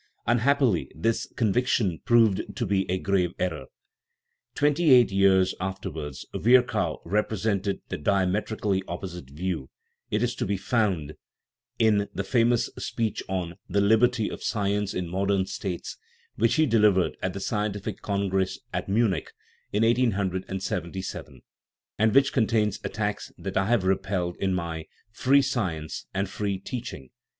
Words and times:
Unhappily, 0.25 0.91
this" 0.95 1.27
conviction" 1.37 1.99
proved 2.07 2.41
to 2.55 2.65
be 2.65 2.89
a 2.89 2.97
grave 2.97 3.35
error. 3.37 3.67
Twenty 4.55 4.89
eight 4.89 5.11
years 5.11 5.53
afterwards 5.59 6.25
Virchow 6.33 7.03
represented 7.05 7.81
the 7.89 7.99
diametrically 7.99 8.81
opposite 8.87 9.29
view; 9.29 9.69
it 10.09 10.23
is 10.23 10.33
to 10.37 10.45
be 10.47 10.57
found 10.57 11.13
in 11.77 12.09
the 12.15 12.23
famous 12.23 12.65
speech 12.79 13.21
on" 13.29 13.57
The 13.69 13.79
Liberty 13.79 14.27
of 14.27 14.41
Science 14.41 14.95
in 14.95 15.07
Modern 15.07 15.43
States/' 15.43 15.97
which 16.35 16.55
he 16.55 16.65
delivered 16.65 17.15
at 17.21 17.33
the 17.33 17.39
Scientific 17.39 18.01
Congress 18.01 18.57
at 18.73 18.89
Munich 18.89 19.29
in 19.71 19.83
1877, 19.83 21.43
and 21.99 22.15
which 22.15 22.33
con 22.33 22.47
tains 22.47 22.83
attacks 22.83 23.31
that 23.37 23.55
1 23.55 23.67
have 23.67 23.83
repelled 23.83 24.35
in 24.37 24.55
my 24.55 24.87
Free 25.11 25.43
Science 25.43 26.07
and 26.11 26.27
Free 26.27 26.57
Teaching 26.57 27.01
(1878). 27.01 27.11